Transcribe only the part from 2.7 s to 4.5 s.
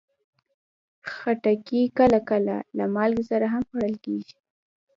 له مالګې سره هم خوړل کېږي.